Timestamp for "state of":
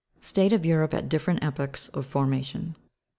0.21-0.65